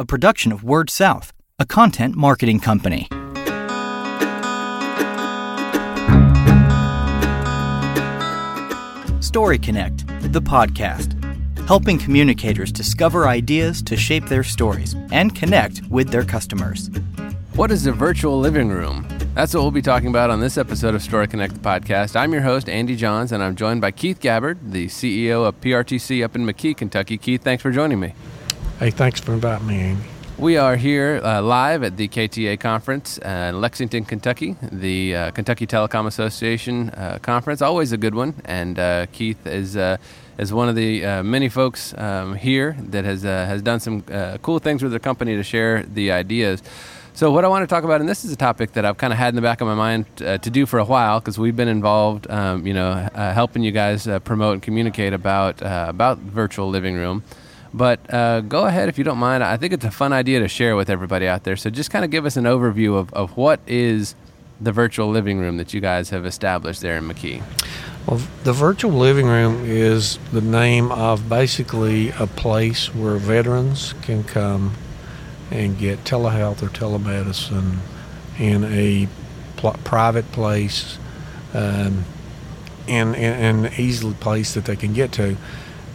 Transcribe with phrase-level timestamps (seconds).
[0.00, 3.06] a production of Word South, a content marketing company.
[9.20, 11.12] Story Connect, the podcast,
[11.66, 16.88] helping communicators discover ideas to shape their stories and connect with their customers.
[17.54, 19.06] What is a virtual living room?
[19.34, 22.16] That's what we'll be talking about on this episode of Story Connect the podcast.
[22.16, 26.24] I'm your host, Andy Johns, and I'm joined by Keith Gabbard, the CEO of PRTC
[26.24, 27.18] up in McKee, Kentucky.
[27.18, 28.14] Keith, thanks for joining me.
[28.80, 30.02] Hey, thanks for inviting me, Andy.
[30.38, 35.30] We are here uh, live at the KTA conference uh, in Lexington, Kentucky, the uh,
[35.32, 37.60] Kentucky Telecom Association uh, conference.
[37.60, 38.32] Always a good one.
[38.46, 39.98] And uh, Keith is uh,
[40.38, 44.00] is one of the many folks um, here that has has done some
[44.40, 46.62] cool things with the company to share the ideas.
[47.12, 49.12] So, what I want to talk about, and this is a topic that I've kind
[49.12, 51.54] of had in the back of my mind to do for a while, because we've
[51.54, 56.94] been involved, um, you know, helping you guys promote and communicate about about virtual living
[56.94, 57.22] room.
[57.72, 59.44] But uh, go ahead if you don't mind.
[59.44, 61.56] I think it's a fun idea to share with everybody out there.
[61.56, 64.14] So just kind of give us an overview of, of what is
[64.60, 67.42] the virtual living room that you guys have established there in McKee.
[68.06, 74.24] Well, the virtual living room is the name of basically a place where veterans can
[74.24, 74.74] come
[75.50, 77.78] and get telehealth or telemedicine
[78.38, 79.08] in a
[79.56, 80.98] pl- private place
[81.54, 82.04] um,
[82.88, 85.36] and, and, and easily place that they can get to.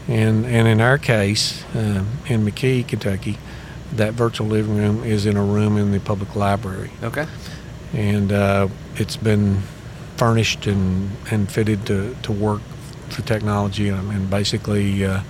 [0.07, 3.37] And, and in our case, uh, in McKee, Kentucky,
[3.93, 6.91] that virtual living room is in a room in the public library.
[7.01, 7.27] Okay.
[7.93, 9.61] And uh, it's been
[10.17, 12.61] furnished and, and fitted to, to work
[13.09, 13.89] for technology.
[13.89, 15.21] And basically, uh,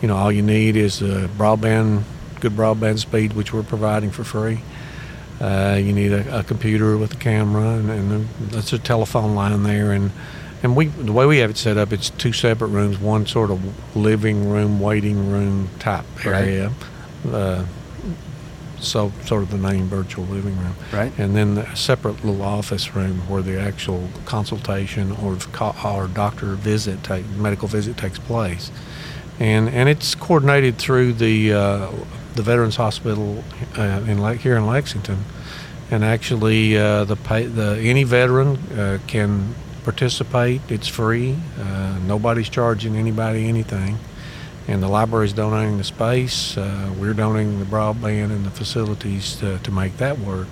[0.00, 2.02] you know, all you need is a broadband,
[2.40, 4.60] good broadband speed, which we're providing for free.
[5.40, 9.64] Uh, you need a, a, computer with a camera, and, and that's a telephone line
[9.64, 10.12] there, and
[10.62, 13.50] and we, the way we have it set up, it's two separate rooms, one sort
[13.50, 16.72] of living room, waiting room type area.
[17.24, 17.34] Right.
[17.34, 17.64] Uh,
[18.78, 20.74] so sort of the name virtual living room.
[20.92, 21.12] Right.
[21.18, 25.38] And then a separate little office room where the actual consultation or
[25.84, 28.70] or doctor visit, take, medical visit takes place.
[29.38, 31.92] And and it's coordinated through the uh,
[32.34, 33.44] the Veterans Hospital
[33.78, 35.24] uh, in here in Lexington.
[35.90, 39.54] And actually, uh, the, pay, the any veteran uh, can
[39.84, 40.60] participate.
[40.68, 41.36] It's free.
[41.58, 43.98] Uh, nobody's charging anybody anything.
[44.68, 46.56] And the library's donating the space.
[46.56, 50.46] Uh, we're donating the broadband and the facilities to, to make that work.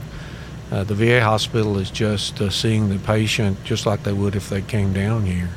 [0.70, 4.48] Uh, the VA hospital is just uh, seeing the patient just like they would if
[4.48, 5.50] they came down here.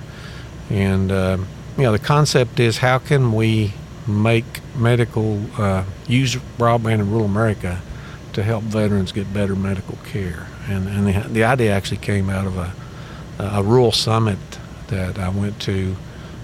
[0.69, 1.47] And, um,
[1.78, 3.73] you know, the concept is how can we
[4.07, 4.45] make
[4.75, 7.81] medical, uh, use broadband in rural America
[8.33, 10.47] to help veterans get better medical care.
[10.67, 12.73] And, and the, the idea actually came out of a
[13.51, 14.39] a rural summit
[14.87, 15.95] that I went to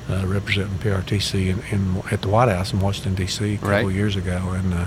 [0.09, 3.53] uh, representing PRTC in, in, at the White House in Washington D.C.
[3.53, 3.95] a couple right.
[3.95, 4.85] years ago, and uh,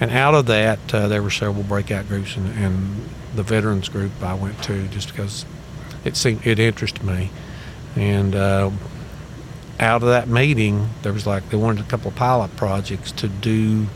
[0.00, 4.12] and out of that uh, there were several breakout groups, and, and, the veterans group
[4.22, 5.46] I went to just because
[6.04, 7.30] it seemed it interested me,
[7.96, 8.70] and uh,
[9.80, 13.28] out of that meeting there was like they wanted a couple of pilot projects to
[13.28, 13.86] do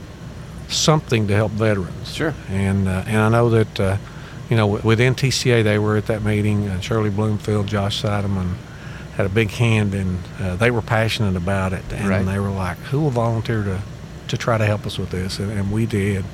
[0.69, 2.15] something to help veterans.
[2.15, 2.35] Sure.
[2.49, 3.97] And uh, and I know that uh,
[4.49, 6.69] you know, with NTCA, they were at that meeting.
[6.69, 8.55] Uh, Shirley Bloomfield, Josh Seidemann
[9.17, 11.85] had a big hand, and uh, they were passionate about it.
[11.93, 12.25] And right.
[12.25, 13.81] they were like, "Who will volunteer to,
[14.29, 16.25] to try to help us with this?" And, and we did.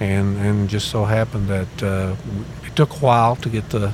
[0.00, 2.16] And and just so happened that uh,
[2.64, 3.92] it took a while to get the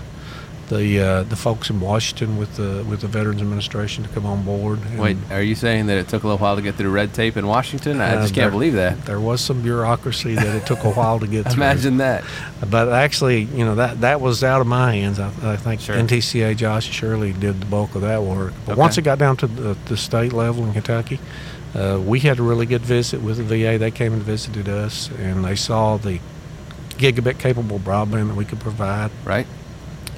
[0.69, 4.44] the uh, the folks in Washington with the with the Veterans Administration to come on
[4.44, 4.80] board.
[4.98, 7.36] Wait, are you saying that it took a little while to get through red tape
[7.36, 8.00] in Washington?
[8.00, 9.04] I uh, just can't there, believe that.
[9.04, 11.62] There was some bureaucracy that it took a while to get through.
[11.62, 12.25] Imagine that.
[12.69, 15.19] But actually, you know that that was out of my hands.
[15.19, 15.97] I, I think sure.
[15.97, 18.54] NTCA Josh Shirley did the bulk of that work.
[18.66, 18.81] But okay.
[18.81, 21.20] once it got down to the, the state level in Kentucky.
[21.75, 23.78] Uh, we had a really good visit with the VA.
[23.78, 26.20] They came and visited us, and they saw the
[26.91, 29.10] gigabit capable broadband that we could provide.
[29.25, 29.46] Right.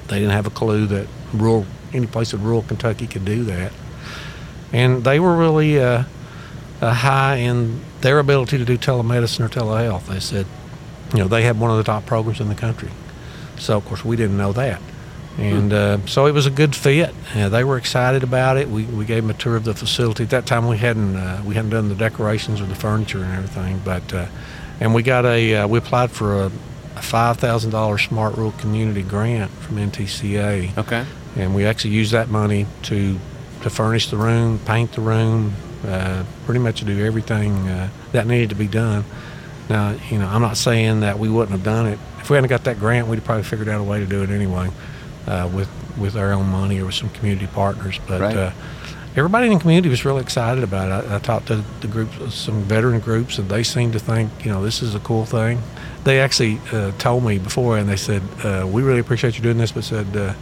[0.07, 3.71] They didn't have a clue that rural any place in rural Kentucky could do that,
[4.73, 6.03] and they were really uh,
[6.81, 10.07] uh, high in their ability to do telemedicine or telehealth.
[10.07, 10.45] They said,
[11.13, 12.89] you know, they had one of the top programs in the country.
[13.57, 14.81] So of course we didn't know that,
[15.37, 17.13] and uh, so it was a good fit.
[17.35, 18.69] Uh, they were excited about it.
[18.69, 20.23] We, we gave them a tour of the facility.
[20.23, 23.33] At that time we hadn't uh, we hadn't done the decorations or the furniture and
[23.33, 24.27] everything, but uh,
[24.79, 26.51] and we got a uh, we applied for a
[26.97, 30.77] a $5,000 Smart Rural Community grant from NTCA.
[30.77, 31.05] Okay.
[31.35, 33.19] And we actually used that money to
[33.61, 35.53] to furnish the room, paint the room,
[35.85, 39.03] uh, pretty much do everything uh, that needed to be done.
[39.67, 41.99] Now, you know, I'm not saying that we wouldn't have done it.
[42.19, 44.29] If we hadn't got that grant, we'd probably figured out a way to do it
[44.29, 44.69] anyway,
[45.25, 47.99] uh, with with our own money or with some community partners.
[48.07, 48.53] But right.
[49.17, 51.09] Everybody in the community was really excited about it.
[51.09, 54.51] I, I talked to the groups, some veteran groups, and they seemed to think, you
[54.51, 55.59] know, this is a cool thing.
[56.03, 59.57] They actually uh, told me before, and they said, uh, "We really appreciate you doing
[59.57, 60.35] this," but said, uh,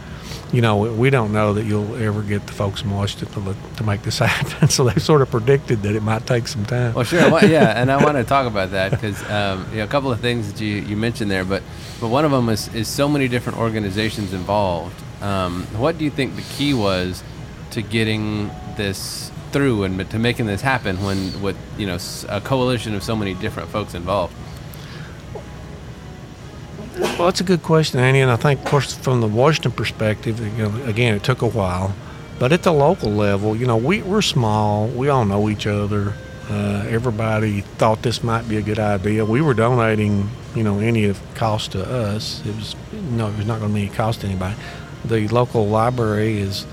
[0.52, 3.56] "You know, we don't know that you'll ever get the folks in Washington to, look,
[3.76, 6.92] to make this happen." so they sort of predicted that it might take some time.
[6.92, 9.84] Well, sure, well, yeah, and I want to talk about that because um, you know,
[9.84, 11.62] a couple of things that you, you mentioned there, but
[11.98, 15.02] but one of them is, is so many different organizations involved.
[15.22, 17.24] Um, what do you think the key was
[17.76, 22.94] to getting this through and to making this happen when with you know a coalition
[22.94, 24.34] of so many different folks involved?
[26.98, 30.40] Well, that's a good question, Andy, and I think, of course, from the Washington perspective,
[30.40, 31.94] you know, again, it took a while,
[32.38, 36.14] but at the local level, you know, we, we're small, we all know each other.
[36.48, 39.26] Uh, everybody thought this might be a good idea.
[39.26, 42.40] We were donating, you know, any of cost to us.
[42.46, 44.54] It was no, it was not going to be any cost to anybody.
[45.04, 46.66] The local library is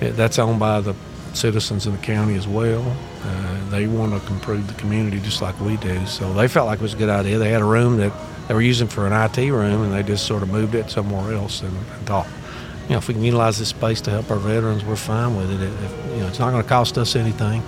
[0.00, 0.94] that's owned by the
[1.32, 2.84] citizens in the county as well.
[3.22, 6.04] Uh, they want to improve the community just like we do.
[6.06, 7.38] So they felt like it was a good idea.
[7.38, 8.12] They had a room that
[8.48, 11.34] they were using for an IT room, and they just sort of moved it somewhere
[11.34, 12.26] else and, and thought,
[12.84, 15.50] you know, if we can utilize this space to help our veterans, we're fine with
[15.50, 15.62] it.
[15.62, 17.62] If, you know, it's not going to cost us anything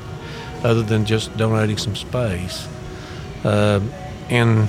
[0.63, 2.69] other than just donating some space.
[3.45, 3.81] Uh,
[4.29, 4.69] and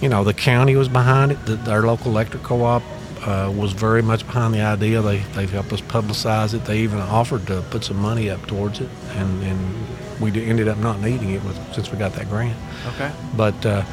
[0.00, 1.46] you know, the county was behind it.
[1.46, 2.82] The, our local electric co-op
[3.26, 5.02] uh, was very much behind the idea.
[5.02, 6.64] They they helped us publicize it.
[6.64, 10.78] They even offered to put some money up towards it, and, and we ended up
[10.78, 12.56] not needing it with, since we got that grant.
[12.94, 13.10] Okay.
[13.36, 13.84] But uh,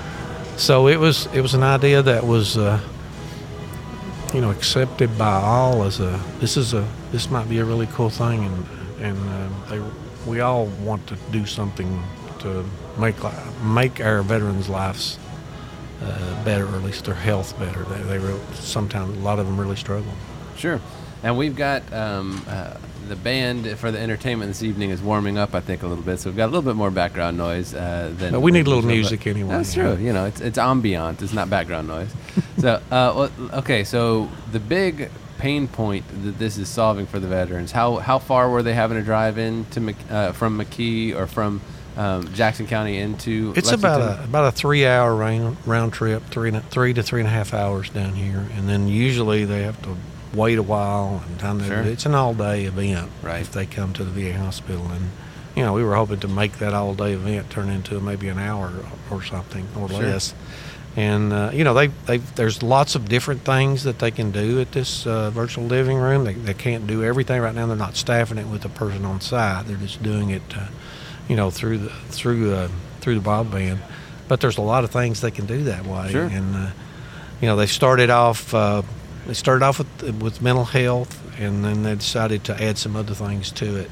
[0.55, 2.79] so it was it was an idea that was uh,
[4.33, 7.87] you know accepted by all as a this is a this might be a really
[7.87, 8.65] cool thing, and
[9.01, 9.81] and uh, they
[10.27, 12.03] we all want to do something
[12.39, 12.63] to
[12.99, 13.15] make
[13.63, 15.17] make our veterans' lives
[16.03, 17.83] uh, better, or at least their health better.
[17.83, 20.11] They, they sometimes a lot of them really struggle.
[20.57, 20.79] Sure,
[21.23, 22.77] and we've got um, uh,
[23.07, 25.55] the band for the entertainment this evening is warming up.
[25.55, 28.13] I think a little bit, so we've got a little bit more background noise uh,
[28.17, 28.31] than.
[28.31, 29.55] But we need a little music anyway.
[29.55, 29.95] That's true.
[29.95, 31.21] You know, it's it's ambient.
[31.21, 32.13] It's not background noise.
[32.57, 37.27] so, uh, well, okay, so the big pain point that this is solving for the
[37.27, 37.71] veterans.
[37.71, 41.61] How how far were they having to drive in to uh, from McKee or from
[41.95, 43.53] um, Jackson County into.
[43.55, 43.79] It's Lexington?
[43.79, 47.31] about a about a three hour round round trip, three three to three and a
[47.31, 49.95] half hours down here, and then usually they have to
[50.33, 51.63] wait a while and time.
[51.63, 51.81] Sure.
[51.81, 53.41] It's an all day event right.
[53.41, 55.11] if they come to the VA hospital, and
[55.55, 58.39] you know we were hoping to make that all day event turn into maybe an
[58.39, 58.71] hour
[59.11, 60.01] or something or sure.
[60.01, 60.33] less.
[60.95, 64.61] And uh, you know they they there's lots of different things that they can do
[64.61, 66.23] at this uh, virtual living room.
[66.23, 67.65] They, they can't do everything right now.
[67.67, 69.65] They're not staffing it with a person on site.
[69.65, 70.43] They're just doing it.
[70.55, 70.67] Uh,
[71.27, 72.69] you know, through the through uh,
[73.01, 73.79] through the broadband.
[74.27, 76.11] But there's a lot of things they can do that way.
[76.11, 76.25] Sure.
[76.25, 76.71] And uh,
[77.41, 78.83] you know, they started off uh,
[79.27, 83.13] they started off with with mental health, and then they decided to add some other
[83.13, 83.91] things to it.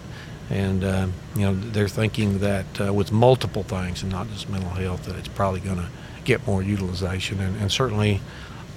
[0.50, 4.72] And uh, you know, they're thinking that uh, with multiple things and not just mental
[4.72, 5.88] health, that it's probably going to
[6.26, 7.40] get more utilization.
[7.40, 8.20] And, and certainly,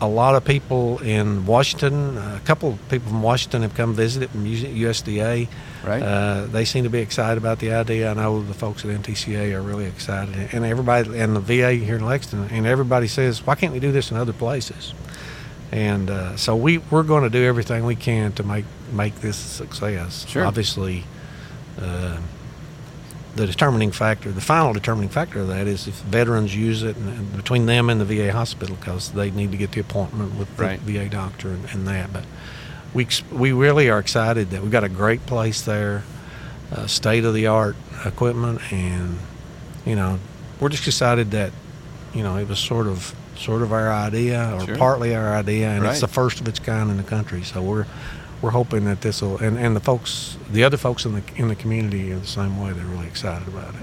[0.00, 4.30] a lot of people in Washington, a couple of people from Washington have come visit
[4.30, 5.48] from USDA.
[5.84, 6.02] Right.
[6.02, 8.10] Uh, they seem to be excited about the idea.
[8.10, 11.96] I know the folks at NTCA are really excited, and everybody, and the VA here
[11.96, 14.94] in Lexington, and everybody says, "Why can't we do this in other places?"
[15.70, 19.44] And uh, so we we're going to do everything we can to make make this
[19.44, 20.26] a success.
[20.28, 20.44] Sure.
[20.46, 21.04] Obviously.
[21.80, 22.18] Uh,
[23.34, 27.08] the determining factor, the final determining factor of that is if veterans use it and,
[27.08, 30.56] and between them and the VA hospital because they need to get the appointment with
[30.56, 30.80] the right.
[30.80, 32.12] VA doctor and, and, that.
[32.12, 32.24] But
[32.92, 36.04] we we really are excited that we've got a great place there,
[36.70, 39.18] uh, state of the art equipment, and
[39.84, 40.20] you know
[40.60, 41.52] we're just excited that
[42.12, 44.76] you know it was sort of sort of our idea or sure.
[44.76, 45.90] partly our idea, and right.
[45.90, 47.42] it's the first of its kind in the country.
[47.42, 47.86] So we're
[48.44, 51.48] we're hoping that this will, and, and the folks, the other folks in the in
[51.48, 52.72] the community are the same way.
[52.74, 53.80] They're really excited about it.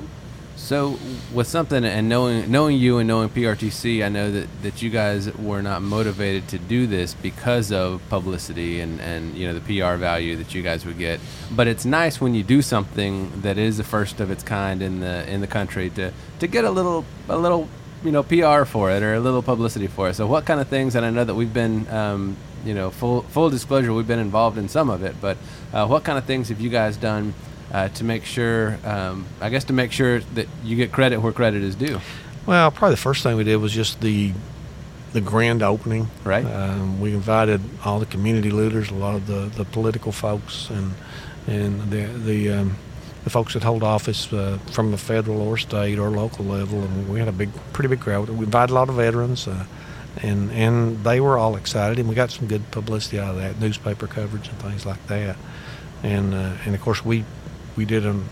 [0.55, 0.99] So,
[1.33, 5.35] with something and knowing knowing you and knowing PRTC, I know that, that you guys
[5.35, 9.95] were not motivated to do this because of publicity and, and you know the PR
[9.95, 11.19] value that you guys would get.
[11.49, 14.99] But it's nice when you do something that is the first of its kind in
[14.99, 17.67] the in the country to to get a little a little
[18.03, 20.13] you know PR for it or a little publicity for it.
[20.13, 20.93] So, what kind of things?
[20.95, 24.57] And I know that we've been um, you know, full full disclosure, we've been involved
[24.57, 25.15] in some of it.
[25.19, 25.37] But
[25.73, 27.33] uh, what kind of things have you guys done
[27.71, 28.77] uh, to make sure?
[28.83, 31.99] Um, I guess to make sure that you get credit where credit is due.
[32.45, 34.33] Well, probably the first thing we did was just the
[35.13, 36.07] the grand opening.
[36.23, 36.45] Right.
[36.45, 40.93] Um, we invited all the community leaders, a lot of the, the political folks, and
[41.47, 42.77] and the the um,
[43.23, 47.09] the folks that hold office uh, from the federal or state or local level, and
[47.09, 48.29] we had a big, pretty big crowd.
[48.29, 49.47] We invited a lot of veterans.
[49.47, 49.65] Uh,
[50.17, 53.59] and and they were all excited, and we got some good publicity out of that,
[53.59, 55.37] newspaper coverage and things like that.
[56.03, 57.25] And uh, and of course we
[57.75, 58.27] we did an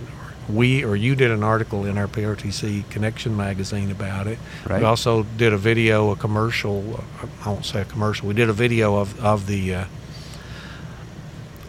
[0.50, 4.40] we or you did an article in our PRTC Connection magazine about it.
[4.68, 4.80] Right.
[4.80, 7.04] We also did a video, a commercial.
[7.44, 8.28] I won't say a commercial.
[8.28, 9.86] We did a video of of the uh,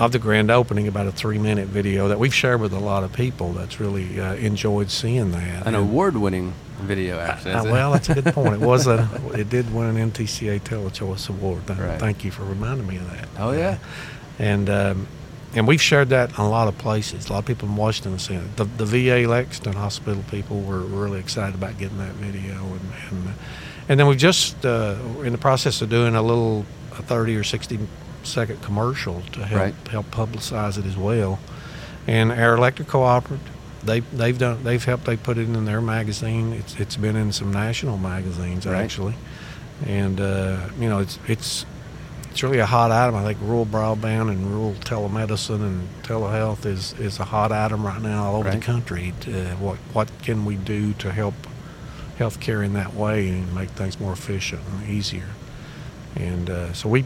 [0.01, 3.05] of the grand opening, about a three minute video that we've shared with a lot
[3.05, 3.53] of people.
[3.53, 5.67] That's really uh, enjoyed seeing that.
[5.67, 7.53] An award-winning video, actually.
[7.53, 8.55] uh, well, that's a good point.
[8.55, 11.69] It was a, it did win an NTCA Telechoice Award.
[11.69, 12.01] Right.
[12.01, 13.29] Thank you for reminding me of that.
[13.39, 13.79] Oh, yeah.
[14.39, 15.07] and um,
[15.55, 17.29] and we've shared that in a lot of places.
[17.29, 18.57] A lot of people in Washington have seen it.
[18.57, 22.81] The, the VA Lexington Hospital people were really excited about getting that video, and
[23.11, 23.35] and,
[23.91, 27.45] and then we've just uh, in the process of doing a little a thirty or
[27.45, 27.79] sixty
[28.23, 29.75] second commercial to help Right.
[29.91, 31.39] help publicize it as well.
[32.07, 33.41] And our electric cooperative,
[33.85, 35.05] they they've done they've helped.
[35.05, 36.53] They put it in their magazine.
[36.53, 38.83] It's it's been in some national magazines Right.
[38.83, 39.15] actually,
[39.87, 41.65] and uh, you know it's it's
[42.31, 43.17] it's really a hot item.
[43.17, 48.01] I think rural broadband and rural telemedicine and telehealth is, is a hot item right
[48.01, 48.61] now all over Right.
[48.61, 49.13] the country.
[49.27, 51.35] Uh, what what can we do to help
[52.19, 55.29] healthcare in that way and make things more efficient and easier?
[56.17, 57.05] And uh, so we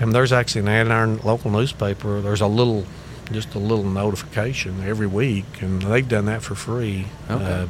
[0.00, 2.20] and there's actually an ad in our local newspaper.
[2.20, 2.84] There's a little,
[3.32, 7.06] just a little notification every week, and they've done that for free.
[7.30, 7.44] Okay.
[7.44, 7.66] Uh,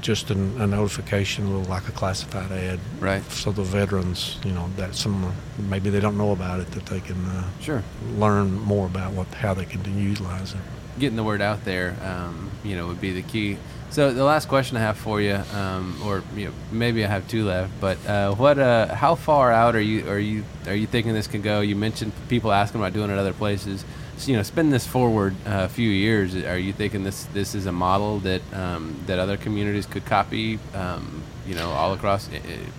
[0.00, 3.22] just an, a notification, a little like a classified ad, Right.
[3.30, 7.00] so the veterans, you know, that some maybe they don't know about it, that they
[7.00, 7.82] can uh, Sure.
[8.18, 10.58] learn more about what how they can utilize it.
[10.98, 13.58] Getting the word out there, um, you know, would be the key.
[13.90, 17.28] So the last question I have for you, um, or you know, maybe I have
[17.28, 20.86] two left, but uh, what, uh, how far out are you, are you, are you
[20.86, 21.60] thinking this can go?
[21.60, 23.84] You mentioned people asking about doing it other places.
[24.16, 26.34] So, you know, spin this forward uh, a few years.
[26.34, 30.58] Are you thinking this, this is a model that, um, that other communities could copy,
[30.74, 32.28] um, you know, all across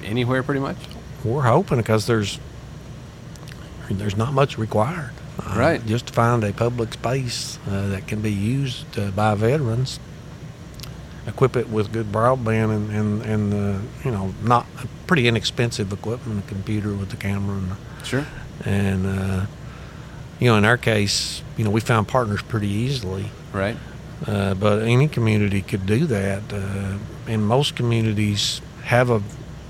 [0.04, 0.78] anywhere, pretty much?
[1.24, 2.40] We're hoping because there's
[3.90, 5.12] there's not much required.
[5.40, 5.86] Uh, Right.
[5.86, 10.00] Just to find a public space uh, that can be used uh, by veterans,
[11.28, 14.66] equip it with good broadband and and, and uh, you know not
[15.08, 17.72] pretty inexpensive equipment, a computer with the camera and
[18.04, 18.26] Sure.
[18.64, 19.46] and uh,
[20.40, 23.26] you know in our case, you know we found partners pretty easily.
[23.54, 23.78] Right.
[24.26, 26.42] Uh, but any community could do that.
[26.52, 29.22] Uh, and most communities have a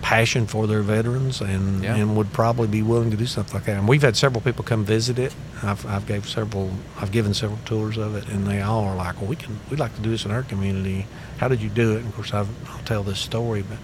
[0.05, 1.95] passion for their veterans and, Yeah.
[1.95, 3.77] and would probably be willing to do something like that.
[3.79, 5.33] And we've had several people come visit it.
[5.63, 6.69] I've, I've gave several,
[7.01, 9.79] I've given several tours of it, and they all are like, "Well, we can, we'd
[9.79, 11.07] like to do this in our community.
[11.39, 13.79] How did you do it?" And of course, I've, I'll tell this story, but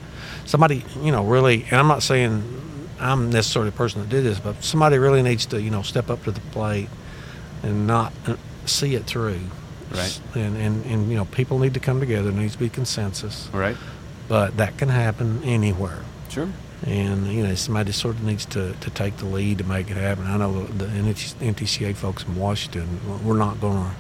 [0.46, 2.44] somebody, you know, really, and I'm not saying
[3.00, 6.12] I'm necessarily the person that did this, but somebody really needs to, you know, step
[6.12, 6.90] up to the plate
[7.64, 8.36] and not uh,
[8.66, 9.40] see it through.
[9.92, 10.22] Right.
[10.36, 12.30] And, and, and you know, people need to come together.
[12.30, 13.50] There needs to be consensus.
[13.52, 13.76] Right.
[14.30, 16.00] But that can happen anywhere.
[16.32, 16.48] Sure.
[16.88, 19.98] And, you know, somebody sort of needs to, to take the lead to make it
[19.98, 20.26] happen.
[20.26, 23.92] I know the, the NTCA folks in Washington, we're not going to,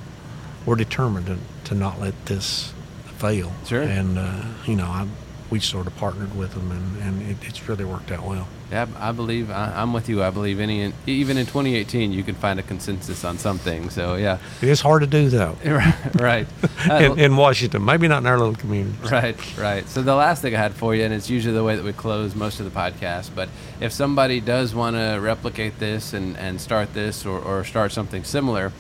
[0.65, 2.73] we're determined to, to not let this
[3.17, 3.51] fail.
[3.65, 3.81] Sure.
[3.81, 5.07] And, uh, you know, I,
[5.51, 8.47] we sort of partnered with them, and, and it, it's really worked out well.
[8.71, 10.23] Yeah, I believe I, I'm with you.
[10.23, 13.89] I believe any even in 2018 you can find a consensus on something.
[13.89, 15.57] So yeah, It is hard to do, though,
[16.15, 16.47] right.
[16.89, 17.83] Uh, in, in Washington.
[17.83, 18.97] Maybe not in our little community.
[19.09, 19.87] Right, right.
[19.89, 21.91] So the last thing I had for you, and it's usually the way that we
[21.91, 23.49] close most of the podcast, but
[23.81, 28.23] if somebody does want to replicate this and, and start this or, or start something
[28.23, 28.71] similar,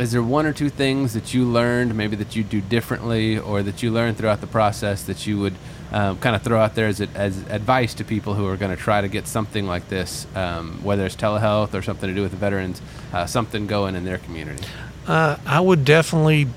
[0.00, 3.62] is there one or two things that you learned, maybe that you do differently, or
[3.62, 5.54] that you learned throughout the process that you would
[5.92, 8.82] um, kind of throw out there as, as advice to people who are going to
[8.82, 12.30] try to get something like this, um, whether it's telehealth or something to do with
[12.32, 14.62] the veterans, uh, something going in their community?
[15.06, 16.48] Uh, I would definitely,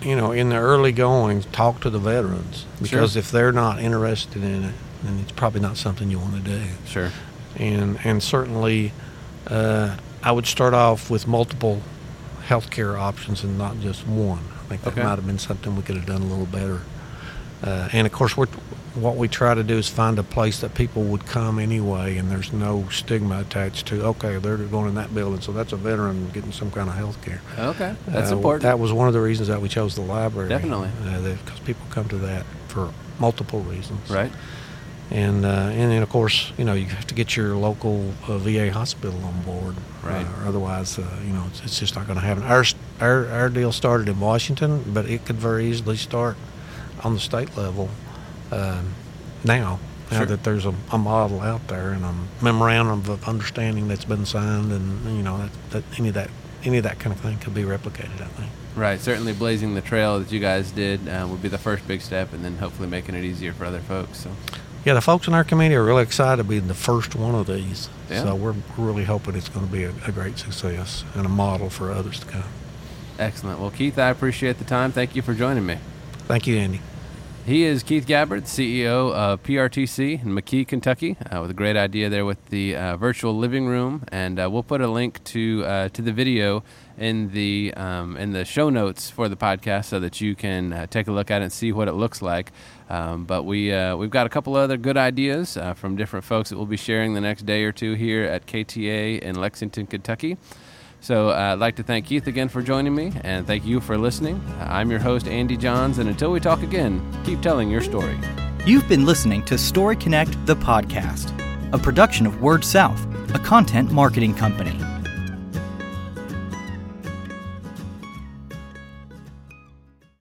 [0.00, 3.18] you know, in the early going, talk to the veterans because Sure.
[3.20, 6.62] if they're not interested in it, then it's probably not something you want to do.
[6.86, 7.10] Sure.
[7.56, 8.92] And and certainly,
[9.48, 11.82] uh, I would start off with multiple
[12.46, 14.44] healthcare options and not just one.
[14.64, 15.02] I think that Okay.
[15.02, 16.82] might have been something we could have done a little better.
[17.62, 18.48] Uh, and of course, what
[18.94, 22.30] what we try to do is find a place that people would come anyway, and
[22.30, 24.02] there's no stigma attached to.
[24.04, 27.22] Okay, they're going in that building, so that's a veteran getting some kind of health
[27.24, 27.40] care.
[27.58, 27.94] Okay.
[28.06, 28.62] That's Uh, important.
[28.64, 30.50] That was one of the reasons that we chose the library.
[30.50, 30.90] Definitely.
[31.02, 34.10] because people come to that for multiple reasons.
[34.10, 34.30] right.
[35.10, 38.38] And uh, and then of course, you know, you have to get your local uh,
[38.38, 40.26] VA hospital on board, Right.
[40.26, 42.42] Uh, or otherwise, uh, you know, it's, it's just not going to happen.
[42.44, 42.64] Our,
[43.00, 46.36] our our deal started in Washington, but it could very easily start
[47.04, 47.88] on the state level
[48.50, 48.94] um,
[49.44, 49.78] now.
[50.10, 50.26] Now Sure.
[50.26, 54.70] that there's a, a model out there and a memorandum of understanding that's been signed,
[54.70, 56.28] and you know that, that any of that
[56.64, 58.20] any of that kind of thing could be replicated.
[58.20, 58.50] I think.
[58.76, 62.00] Right, certainly blazing the trail that you guys did uh, would be the first big
[62.02, 64.18] step, and then hopefully making it easier for other folks.
[64.20, 64.30] So,
[64.84, 67.46] Yeah, the folks in our community are really excited to be the first one of
[67.46, 67.88] these.
[68.10, 68.24] Yeah.
[68.24, 71.68] So we're really hoping it's going to be a, a great success and a model
[71.70, 72.44] for others to come.
[73.18, 73.60] Excellent.
[73.60, 74.90] Well, Keith, I appreciate the time.
[74.92, 75.76] Thank you for joining me.
[76.26, 76.80] Thank you, Andy.
[77.44, 82.08] He is Keith Gabbard, CEO of PRTC in McKee, Kentucky, uh, with a great idea
[82.08, 85.88] there with the uh, virtual living room, and uh, we'll put a link to uh,
[85.88, 86.62] to the video
[86.96, 90.86] in the um, in the show notes for the podcast so that you can uh,
[90.86, 92.52] take a look at it and see what it looks like.
[92.88, 96.56] Um, but we uh, we've got a couple other good ideas from different folks that
[96.56, 100.38] we'll be sharing the next day or two here at KTA in Lexington, Kentucky.
[101.02, 103.98] So uh, I'd like to thank Keith again for joining me, and thank you for
[103.98, 104.36] listening.
[104.36, 108.16] Uh, I'm your host, Andy Johns, and until we talk again, keep telling your story.
[108.64, 111.32] You've been listening to Story Connect, the podcast,
[111.72, 113.04] a production of Word South,
[113.34, 114.78] a content marketing company.